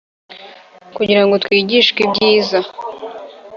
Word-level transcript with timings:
Kugira 0.95 1.21
ngo 1.25 1.35
twigishwe 1.43 1.99
ibyiza 2.07 2.59